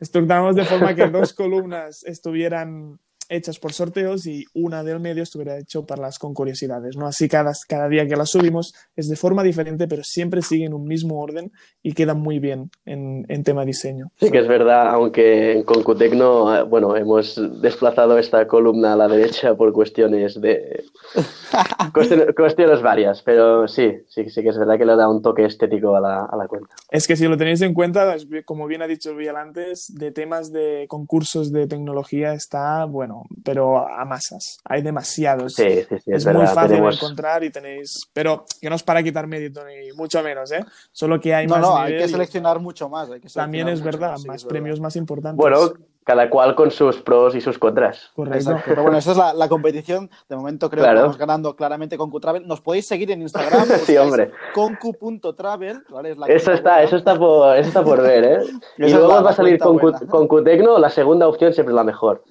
Estructuramos 0.00 0.56
de 0.56 0.64
forma 0.64 0.94
que 0.94 1.06
dos 1.10 1.34
columnas 1.34 2.02
estuvieran 2.04 2.98
hechas 3.32 3.58
por 3.58 3.72
sorteos 3.72 4.26
y 4.26 4.44
una 4.54 4.82
del 4.84 5.00
medio 5.00 5.22
estuviera 5.22 5.58
hecho 5.58 5.86
para 5.86 6.02
las 6.02 6.18
con 6.18 6.34
curiosidades, 6.34 6.96
¿no? 6.96 7.06
Así 7.06 7.28
cada, 7.28 7.52
cada 7.68 7.88
día 7.88 8.06
que 8.06 8.16
las 8.16 8.30
subimos 8.30 8.74
es 8.96 9.08
de 9.08 9.16
forma 9.16 9.42
diferente, 9.42 9.88
pero 9.88 10.04
siempre 10.04 10.42
siguen 10.42 10.74
un 10.74 10.84
mismo 10.84 11.20
orden 11.20 11.52
y 11.82 11.94
quedan 11.94 12.20
muy 12.20 12.38
bien 12.38 12.70
en, 12.84 13.24
en 13.28 13.42
tema 13.42 13.64
diseño. 13.64 14.10
Sí 14.20 14.30
que 14.30 14.38
es 14.38 14.48
verdad, 14.48 14.88
aunque 14.88 15.52
en 15.52 15.62
Concutecno, 15.64 16.56
eh, 16.56 16.62
bueno, 16.62 16.96
hemos 16.96 17.40
desplazado 17.60 18.18
esta 18.18 18.46
columna 18.46 18.92
a 18.92 18.96
la 18.96 19.08
derecha 19.08 19.54
por 19.54 19.72
cuestiones 19.72 20.40
de... 20.40 20.84
cuestiones, 22.36 22.82
varias, 22.82 23.22
pero 23.22 23.68
sí, 23.68 23.98
sí, 24.08 24.30
sí 24.30 24.42
que 24.42 24.48
es 24.48 24.58
verdad 24.58 24.78
que 24.78 24.84
le 24.84 24.96
da 24.96 25.08
un 25.08 25.22
toque 25.22 25.44
estético 25.44 25.96
a 25.96 26.00
la, 26.00 26.24
a 26.24 26.36
la 26.36 26.46
cuenta. 26.46 26.74
Es 26.90 27.06
que 27.06 27.16
si 27.16 27.26
lo 27.26 27.36
tenéis 27.36 27.60
en 27.62 27.74
cuenta, 27.74 28.16
como 28.44 28.66
bien 28.66 28.82
ha 28.82 28.86
dicho 28.86 29.14
Vial 29.14 29.36
antes, 29.36 29.92
de 29.94 30.10
temas 30.10 30.52
de 30.52 30.86
concursos 30.88 31.52
de 31.52 31.66
tecnología 31.66 32.34
está, 32.34 32.84
bueno, 32.84 33.21
pero 33.44 33.88
a 33.88 34.04
masas. 34.04 34.58
Hay 34.64 34.82
demasiados. 34.82 35.54
Sí, 35.54 35.84
sí, 35.88 35.96
sí, 36.04 36.10
es, 36.12 36.26
muy 36.26 36.46
fácil 36.46 36.82
de 36.82 36.88
encontrar 36.88 37.44
y 37.44 37.50
tenéis. 37.50 38.08
Pero 38.12 38.44
que 38.60 38.68
no 38.68 38.76
es 38.76 38.82
para 38.82 39.02
quitar 39.02 39.26
mérito 39.26 39.64
ni 39.64 39.92
mucho 39.92 40.22
menos, 40.22 40.50
¿eh? 40.52 40.64
Solo 40.92 41.20
que 41.20 41.34
hay 41.34 41.46
no, 41.46 41.54
más. 41.54 41.62
No, 41.62 41.76
hay 41.76 41.98
que 41.98 42.08
seleccionar 42.08 42.60
mucho 42.60 42.88
más. 42.88 43.08
También 43.34 43.68
es 43.68 43.82
verdad, 43.82 44.16
más, 44.26 44.44
premios 44.44 44.80
más 44.80 44.96
importantes. 44.96 45.36
Bueno, 45.36 45.72
cada 46.04 46.28
cual 46.30 46.54
con 46.54 46.70
sus 46.70 47.00
pros 47.00 47.34
y 47.34 47.40
sus 47.40 47.58
contras. 47.58 48.10
Correcto. 48.16 48.38
Exacto. 48.38 48.62
Pero 48.68 48.82
bueno, 48.82 48.98
esa 48.98 49.12
es 49.12 49.16
la, 49.16 49.32
la 49.34 49.48
competición. 49.48 50.10
De 50.28 50.36
momento 50.36 50.68
creo 50.68 50.82
Claro. 50.82 50.96
que 50.98 51.02
vamos 51.02 51.18
ganando 51.18 51.54
claramente 51.56 51.96
con 51.96 52.10
Qtravel. 52.10 52.46
Nos 52.46 52.60
podéis 52.60 52.86
seguir 52.86 53.10
en 53.10 53.22
Instagram. 53.22 53.66
Sí, 53.84 53.96
hombre. 53.96 54.30
Concu.travel, 54.54 55.84
¿vale? 55.90 56.10
Es 56.12 56.18
la 56.18 56.26
Eso 56.26 56.52
está, 56.52 56.82
eso 56.82 56.96
está 56.96 57.16
por, 57.16 57.56
eso 57.56 57.68
está 57.68 57.84
por 57.84 58.02
ver, 58.02 58.24
¿eh? 58.24 58.38
Y 58.78 58.90
luego 58.92 59.22
va 59.22 59.30
a 59.30 59.32
salir 59.32 59.58
con, 59.58 59.78
con 59.78 60.28
Qtecno, 60.28 60.78
la 60.78 60.90
segunda 60.90 61.28
opción 61.28 61.52
siempre 61.52 61.72
es 61.72 61.76
la 61.76 61.84
mejor. 61.84 62.22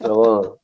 Luego, 0.00 0.58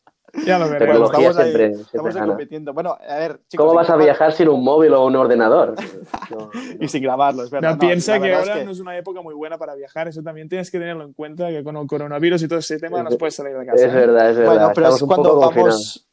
Ya 0.46 0.58
lo 0.58 0.68
veremos. 0.68 0.98
Bueno, 0.98 1.04
estamos 1.06 1.36
ahí, 1.36 1.44
siempre- 1.52 1.74
siempre 1.74 1.90
estamos 1.92 2.16
ahí 2.16 2.26
compitiendo. 2.28 2.72
Bueno, 2.74 2.96
a 3.08 3.14
ver, 3.16 3.40
chicos. 3.48 3.64
¿cómo 3.66 3.74
vas 3.74 3.88
a 3.90 3.96
viajar 3.96 4.32
sin 4.32 4.48
un 4.48 4.64
móvil 4.64 4.92
o 4.94 5.04
un 5.06 5.16
ordenador? 5.16 5.74
No. 6.30 6.50
Y 6.80 6.88
sin 6.88 7.02
grabarlo, 7.02 7.44
es 7.44 7.50
verdad. 7.50 7.70
No, 7.70 7.74
No, 7.76 7.80
piensa 7.80 8.14
que 8.14 8.20
verdad 8.20 8.40
ahora 8.40 8.52
es 8.54 8.58
que- 8.60 8.64
no 8.64 8.70
es 8.72 8.80
una 8.80 8.96
época 8.96 9.20
muy 9.20 9.34
buena 9.34 9.58
para 9.58 9.74
viajar, 9.74 10.08
eso 10.08 10.22
también 10.22 10.48
tienes 10.48 10.70
que 10.70 10.78
tenerlo 10.78 11.04
en 11.04 11.12
cuenta, 11.12 11.48
que 11.48 11.62
con 11.62 11.76
el 11.76 11.86
coronavirus 11.86 12.42
y 12.42 12.48
todo 12.48 12.58
ese 12.58 12.78
tema 12.78 13.02
no 13.02 13.10
puedes 13.10 13.34
salir 13.34 13.56
de 13.56 13.66
casa. 13.66 13.86
Es 13.86 13.92
¿eh? 13.92 13.94
verdad, 13.96 14.30
es 14.30 14.36
verdad. 14.38 14.52
Bueno, 14.52 14.70
pero 14.74 14.88
Estamos 14.88 15.02
es 15.02 15.06
cuando 15.06 15.38
vamos, 15.38 16.08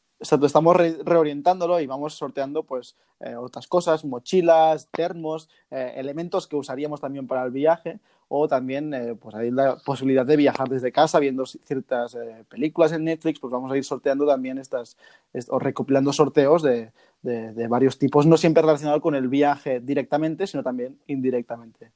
estamos 0.46 0.76
re- 0.76 0.96
reorientándolo 1.04 1.80
y 1.80 1.86
vamos 1.86 2.14
sorteando 2.14 2.62
pues 2.64 2.96
eh, 3.20 3.34
otras 3.36 3.66
cosas, 3.66 4.04
mochilas, 4.04 4.88
termos, 4.90 5.48
eh, 5.70 5.94
elementos 5.96 6.46
que 6.46 6.56
usaríamos 6.56 7.00
también 7.00 7.26
para 7.26 7.44
el 7.44 7.50
viaje 7.50 7.98
o 8.34 8.48
también 8.48 8.94
eh, 8.94 9.14
pues 9.20 9.34
hay 9.34 9.50
la 9.50 9.76
posibilidad 9.76 10.24
de 10.24 10.36
viajar 10.36 10.66
desde 10.66 10.90
casa 10.90 11.18
viendo 11.18 11.44
ciertas 11.44 12.14
eh, 12.14 12.44
películas 12.48 12.90
en 12.92 13.04
Netflix, 13.04 13.38
pues 13.38 13.52
vamos 13.52 13.70
a 13.70 13.76
ir 13.76 13.84
sorteando 13.84 14.26
también 14.26 14.56
estas 14.56 14.96
est- 15.34 15.50
o 15.50 15.58
recopilando 15.58 16.14
sorteos 16.14 16.62
de, 16.62 16.92
de- 17.20 17.52
de 17.52 17.68
varios 17.68 17.98
tipos, 17.98 18.24
no 18.26 18.38
siempre 18.38 18.62
relacionados 18.62 19.02
con 19.02 19.14
el 19.14 19.28
viaje 19.28 19.80
directamente, 19.80 20.46
sino 20.46 20.62
también 20.62 20.96
indirectamente. 21.08 21.90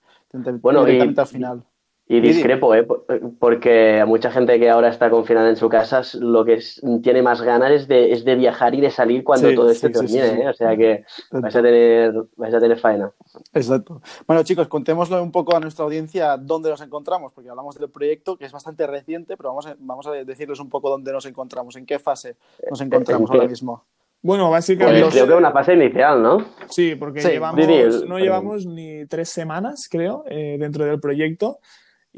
Bueno, 0.60 0.80
y- 0.80 0.92
indirectamente 0.92 1.20
al 1.22 1.26
final. 1.28 1.64
Y 2.08 2.20
discrepo, 2.20 2.72
¿eh? 2.72 2.84
Por- 2.84 3.04
Porque 3.40 3.98
a 4.00 4.06
mucha 4.06 4.30
gente 4.30 4.60
que 4.60 4.70
ahora 4.70 4.90
está 4.90 5.10
confinada 5.10 5.48
en 5.48 5.56
su 5.56 5.68
casa 5.68 6.00
es- 6.00 6.14
lo 6.14 6.44
que 6.44 6.54
es- 6.54 6.80
tiene 7.02 7.20
más 7.20 7.42
ganas 7.42 7.72
es 7.72 7.88
de, 7.88 8.12
es 8.12 8.24
de 8.24 8.36
viajar 8.36 8.76
y 8.76 8.80
de 8.80 8.90
salir 8.90 9.24
cuando 9.24 9.48
Sí, 9.48 9.54
todo 9.56 9.70
esto 9.70 9.88
sí, 9.88 9.92
termine, 9.92 10.28
sí, 10.28 10.34
sí. 10.36 10.40
¿eh? 10.42 10.48
O 10.48 10.54
sea 10.54 10.76
que 10.76 11.04
vais 11.32 11.56
a 11.56 11.62
tener, 11.62 12.14
vais 12.36 12.54
a 12.54 12.60
tener 12.60 12.78
faena. 12.78 13.10
Exacto. 13.52 14.00
Bueno, 14.24 14.44
chicos, 14.44 14.68
contémosle 14.68 15.20
un 15.20 15.32
poco 15.32 15.56
a 15.56 15.60
nuestra 15.60 15.84
audiencia 15.84 16.36
dónde 16.36 16.70
nos 16.70 16.80
encontramos, 16.80 17.32
porque 17.32 17.50
hablamos 17.50 17.76
del 17.76 17.90
proyecto 17.90 18.36
que 18.36 18.44
es 18.44 18.52
bastante 18.52 18.86
reciente, 18.86 19.36
pero 19.36 19.48
vamos 19.48 19.66
a, 19.66 19.74
vamos 19.78 20.06
a 20.06 20.12
decirles 20.12 20.60
un 20.60 20.68
poco 20.68 20.88
dónde 20.90 21.10
nos 21.12 21.26
encontramos, 21.26 21.74
en 21.74 21.86
qué 21.86 21.98
fase 21.98 22.36
nos 22.70 22.80
encontramos 22.80 23.28
¿en 23.30 23.32
qué? 23.32 23.38
ahora 23.38 23.48
mismo. 23.50 23.84
Bueno, 24.22 24.44
Pues 24.44 24.52
básicamente. 24.58 25.08
creo 25.10 25.26
que 25.26 25.34
una 25.34 25.50
fase 25.52 25.74
inicial, 25.74 26.22
¿no? 26.22 26.38
Sí, 26.68 26.94
porque 26.94 27.20
llevamos, 27.20 28.04
no 28.06 28.18
llevamos 28.18 28.64
ni 28.66 29.06
tres 29.06 29.28
semanas, 29.28 29.88
creo, 29.90 30.24
eh, 30.28 30.56
dentro 30.58 30.84
del 30.84 31.00
proyecto. 31.00 31.58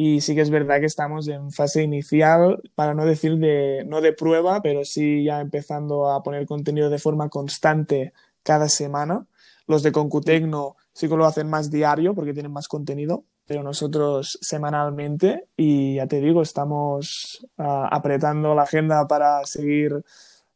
Y 0.01 0.21
sí 0.21 0.37
que 0.37 0.43
es 0.43 0.51
verdad 0.51 0.79
que 0.79 0.87
estamos 0.87 1.27
en 1.27 1.51
fase 1.51 1.83
inicial, 1.83 2.63
para 2.77 2.95
no 2.95 3.05
decir 3.05 3.37
de, 3.39 3.85
no 3.85 4.01
de 4.01 4.13
prueba, 4.13 4.63
pero 4.63 4.85
sí 4.85 5.25
ya 5.25 5.41
empezando 5.41 6.09
a 6.09 6.23
poner 6.23 6.47
contenido 6.47 6.89
de 6.89 7.01
forma 7.01 7.29
constante 7.29 8.13
cada 8.45 8.69
semana. 8.69 9.27
Los 9.67 9.83
de 9.83 9.91
Concutecno 9.91 10.77
sí 10.93 11.09
que 11.09 11.17
lo 11.17 11.27
hacen 11.27 11.51
más 11.51 11.73
diario 11.73 12.15
porque 12.15 12.33
tienen 12.33 12.53
más 12.53 12.69
contenido, 12.69 13.25
pero 13.45 13.65
nosotros 13.65 14.39
semanalmente. 14.41 15.49
Y 15.57 15.97
ya 15.97 16.07
te 16.07 16.21
digo, 16.21 16.43
estamos 16.43 17.45
ah, 17.57 17.89
apretando 17.91 18.55
la 18.55 18.63
agenda 18.63 19.09
para 19.09 19.45
seguir 19.47 20.05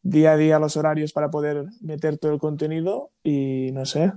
día 0.02 0.34
a 0.34 0.36
día 0.36 0.60
los 0.60 0.76
horarios 0.76 1.12
para 1.12 1.32
poder 1.32 1.66
meter 1.80 2.16
todo 2.16 2.32
el 2.32 2.38
contenido 2.38 3.10
y 3.24 3.70
no 3.72 3.86
sé. 3.86 4.12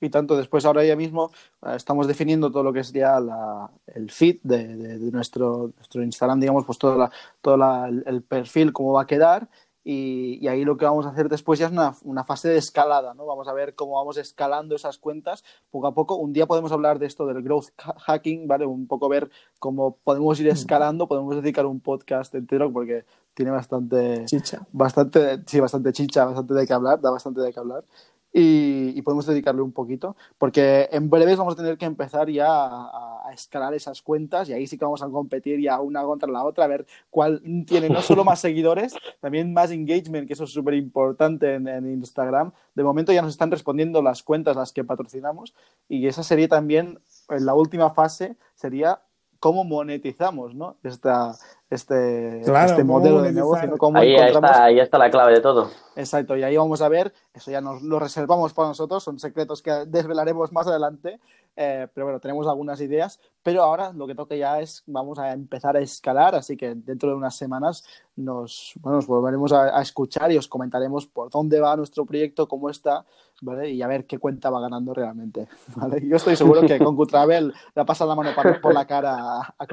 Y 0.00 0.10
tanto 0.10 0.36
después, 0.36 0.64
ahora 0.64 0.84
ya 0.84 0.94
mismo, 0.96 1.30
eh, 1.66 1.72
estamos 1.74 2.06
definiendo 2.06 2.50
todo 2.52 2.62
lo 2.62 2.72
que 2.72 2.84
sería 2.84 3.18
la- 3.20 3.70
el 3.86 4.10
feed 4.10 4.38
de, 4.42 4.76
de- 4.76 4.98
de 4.98 5.10
nuestro, 5.10 5.72
nuestro 5.76 6.02
Instagram, 6.02 6.38
digamos, 6.40 6.64
pues 6.64 6.78
todo, 6.78 6.96
la, 6.96 7.10
todo 7.40 7.56
la- 7.56 7.88
el, 7.88 8.22
perfil, 8.22 8.72
cómo 8.72 8.92
va 8.92 9.02
a 9.02 9.06
quedar. 9.06 9.48
Y, 9.84 10.38
y 10.42 10.48
ahí 10.48 10.64
lo 10.66 10.76
que 10.76 10.84
vamos 10.84 11.06
a 11.06 11.10
hacer 11.10 11.30
después 11.30 11.58
ya 11.58 11.66
es 11.66 11.72
una, 11.72 11.94
una 12.04 12.22
fase 12.22 12.48
de 12.50 12.58
escalada, 12.58 13.14
¿no? 13.14 13.24
Vamos 13.24 13.48
a 13.48 13.54
ver 13.54 13.74
cómo 13.74 13.94
vamos 13.94 14.18
escalando 14.18 14.76
esas 14.76 14.98
cuentas 14.98 15.42
poco 15.70 15.86
a 15.86 15.94
poco. 15.94 16.16
Un 16.16 16.34
día 16.34 16.46
podemos 16.46 16.70
hablar 16.72 16.98
de 16.98 17.06
esto 17.06 17.24
del 17.26 17.42
growth 17.42 17.68
ha- 17.78 17.98
hacking, 17.98 18.46
¿vale? 18.46 18.66
Un 18.66 18.86
poco 18.86 19.08
ver 19.08 19.30
cómo 19.58 19.96
podemos 20.04 20.38
ir 20.40 20.48
escalando, 20.48 21.08
podemos 21.08 21.34
dedicar 21.36 21.64
un 21.64 21.80
podcast 21.80 22.34
entero 22.34 22.70
porque 22.70 23.06
tiene 23.32 23.50
bastante, 23.50 24.26
Chicha. 24.26 24.66
bastante, 24.72 25.42
sí, 25.46 25.58
bastante 25.58 25.92
chicha, 25.92 26.26
bastante 26.26 26.52
de 26.54 26.66
qué 26.66 26.72
hablar, 26.74 27.00
da 27.00 27.10
bastante 27.10 27.40
de 27.40 27.50
qué 27.52 27.58
hablar. 27.58 27.82
Y, 28.30 28.92
y 28.94 29.02
podemos 29.02 29.24
dedicarle 29.24 29.62
un 29.62 29.72
poquito, 29.72 30.14
porque 30.36 30.88
en 30.92 31.08
breves 31.08 31.38
vamos 31.38 31.54
a 31.54 31.56
tener 31.56 31.78
que 31.78 31.86
empezar 31.86 32.28
ya 32.28 32.46
a, 32.46 33.26
a 33.26 33.32
escalar 33.32 33.74
esas 33.74 34.02
cuentas 34.02 34.48
y 34.48 34.52
ahí 34.52 34.66
sí 34.66 34.76
que 34.76 34.84
vamos 34.84 35.02
a 35.02 35.08
competir 35.08 35.60
ya 35.60 35.80
una 35.80 36.02
contra 36.02 36.30
la 36.30 36.44
otra, 36.44 36.64
a 36.64 36.68
ver 36.68 36.86
cuál 37.10 37.42
tiene 37.66 37.88
no 37.88 38.02
solo 38.02 38.24
más 38.24 38.40
seguidores, 38.40 38.94
también 39.20 39.52
más 39.52 39.70
engagement, 39.70 40.26
que 40.26 40.34
eso 40.34 40.44
es 40.44 40.50
súper 40.50 40.74
importante 40.74 41.54
en, 41.54 41.68
en 41.68 41.90
Instagram. 41.90 42.52
De 42.74 42.82
momento 42.82 43.12
ya 43.12 43.22
nos 43.22 43.32
están 43.32 43.50
respondiendo 43.50 44.02
las 44.02 44.22
cuentas 44.22 44.56
las 44.56 44.72
que 44.72 44.84
patrocinamos 44.84 45.54
y 45.88 46.06
esa 46.06 46.22
sería 46.22 46.48
también, 46.48 47.00
en 47.30 47.46
la 47.46 47.54
última 47.54 47.90
fase, 47.90 48.36
sería 48.54 49.00
cómo 49.40 49.64
monetizamos 49.64 50.54
¿no? 50.54 50.76
Esta, 50.82 51.34
este, 51.70 52.40
Claro, 52.44 52.70
este 52.70 52.84
modelo 52.84 53.22
de 53.22 53.32
negocio, 53.32 53.68
¿no? 53.68 53.76
cómo 53.76 53.98
Ahí 53.98 54.12
ya 54.12 54.28
encontramos 54.28 54.50
está, 54.50 54.64
ahí 54.64 54.80
está 54.80 54.98
la 54.98 55.10
clave 55.10 55.34
de 55.34 55.40
todo. 55.40 55.70
Exacto, 55.96 56.36
y 56.36 56.42
ahí 56.42 56.56
vamos 56.56 56.80
a 56.80 56.88
ver, 56.88 57.12
eso 57.34 57.50
ya 57.50 57.60
nos 57.60 57.82
lo 57.82 57.98
reservamos 57.98 58.54
para 58.54 58.68
nosotros, 58.68 59.02
son 59.02 59.18
secretos 59.18 59.62
que 59.62 59.70
desvelaremos 59.86 60.52
más 60.52 60.66
adelante, 60.66 61.20
eh, 61.56 61.88
pero 61.92 62.06
bueno, 62.06 62.20
tenemos 62.20 62.46
algunas 62.46 62.80
ideas, 62.80 63.18
pero 63.42 63.62
ahora 63.62 63.92
lo 63.92 64.06
que 64.06 64.14
toca 64.14 64.36
ya 64.36 64.60
es, 64.60 64.84
vamos 64.86 65.18
a 65.18 65.32
empezar 65.32 65.76
a 65.76 65.80
escalar, 65.80 66.36
así 66.36 66.56
que 66.56 66.74
dentro 66.74 67.10
de 67.10 67.16
unas 67.16 67.34
semanas 67.36 67.84
nos, 68.14 68.74
bueno, 68.80 68.96
nos 68.96 69.06
volveremos 69.06 69.52
a, 69.52 69.76
a 69.76 69.82
escuchar 69.82 70.30
y 70.30 70.38
os 70.38 70.46
comentaremos 70.46 71.06
por 71.06 71.30
dónde 71.30 71.58
va 71.60 71.76
nuestro 71.76 72.06
proyecto, 72.06 72.46
cómo 72.46 72.70
está, 72.70 73.04
¿vale? 73.40 73.70
Y 73.70 73.82
a 73.82 73.86
ver 73.86 74.06
qué 74.06 74.18
cuenta 74.18 74.50
va 74.50 74.60
ganando 74.60 74.94
realmente, 74.94 75.48
¿vale? 75.76 76.06
Yo 76.06 76.16
estoy 76.16 76.36
seguro 76.36 76.62
que 76.62 76.78
con 76.78 76.96
Travel 77.06 77.52
le 77.74 77.84
pasa 77.84 78.06
la 78.06 78.14
mano 78.14 78.30
por, 78.60 78.74
la 78.74 78.86
cara 78.86 79.14
a, 79.14 79.54
a. 79.58 79.66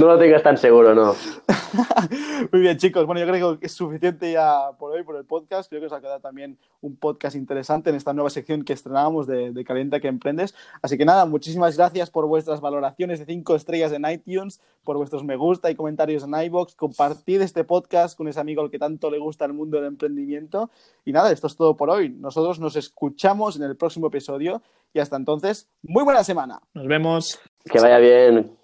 No 0.00 0.06
lo 0.06 0.18
tengas 0.18 0.42
tan 0.42 0.56
seguro, 0.56 0.77
¿no? 0.82 1.14
Muy 2.52 2.60
bien, 2.60 2.76
chicos. 2.76 3.04
Bueno, 3.04 3.20
yo 3.20 3.26
creo 3.26 3.58
que 3.58 3.66
es 3.66 3.72
suficiente 3.72 4.30
ya 4.32 4.70
por 4.78 4.92
hoy, 4.92 5.02
por 5.02 5.16
el 5.16 5.24
podcast. 5.24 5.68
Creo 5.68 5.80
que 5.80 5.86
os 5.86 5.92
ha 5.92 6.00
quedado 6.00 6.20
también 6.20 6.56
un 6.80 6.96
podcast 6.96 7.34
interesante 7.34 7.90
en 7.90 7.96
esta 7.96 8.12
nueva 8.12 8.30
sección 8.30 8.62
que 8.62 8.72
estrenamos 8.72 9.26
de, 9.26 9.52
de 9.52 9.64
Calienta 9.64 9.98
que 9.98 10.08
Emprendes. 10.08 10.54
Así 10.80 10.96
que 10.96 11.04
nada, 11.04 11.26
muchísimas 11.26 11.76
gracias 11.76 12.10
por 12.10 12.26
vuestras 12.26 12.60
valoraciones 12.60 13.18
de 13.18 13.26
5 13.26 13.56
estrellas 13.56 13.92
en 13.92 14.08
iTunes, 14.08 14.60
por 14.84 14.96
vuestros 14.96 15.24
me 15.24 15.36
gusta 15.36 15.70
y 15.70 15.74
comentarios 15.74 16.22
en 16.22 16.34
iBox. 16.34 16.76
Compartid 16.76 17.42
este 17.42 17.64
podcast 17.64 18.16
con 18.16 18.28
ese 18.28 18.38
amigo 18.38 18.62
al 18.62 18.70
que 18.70 18.78
tanto 18.78 19.10
le 19.10 19.18
gusta 19.18 19.44
el 19.44 19.52
mundo 19.52 19.78
del 19.78 19.86
emprendimiento. 19.86 20.70
Y 21.04 21.12
nada, 21.12 21.32
esto 21.32 21.48
es 21.48 21.56
todo 21.56 21.76
por 21.76 21.90
hoy. 21.90 22.10
Nosotros 22.10 22.60
nos 22.60 22.76
escuchamos 22.76 23.56
en 23.56 23.64
el 23.64 23.76
próximo 23.76 24.06
episodio 24.06 24.62
y 24.94 25.00
hasta 25.00 25.16
entonces, 25.16 25.68
muy 25.82 26.04
buena 26.04 26.24
semana. 26.24 26.60
Nos 26.72 26.86
vemos. 26.86 27.38
Que 27.64 27.80
vaya 27.80 27.98
bien. 27.98 28.58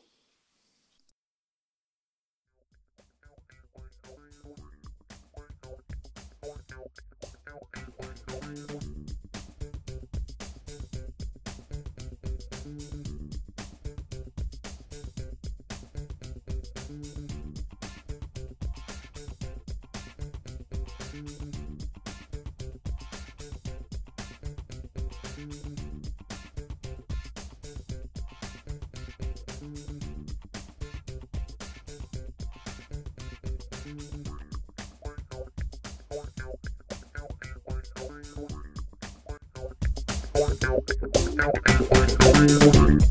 Thank 40.34 40.64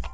you. 0.03 0.12